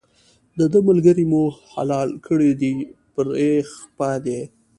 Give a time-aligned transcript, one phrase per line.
[0.57, 2.71] دده ملګری مو حلال کړی دی
[3.13, 4.39] پرې خپه دی.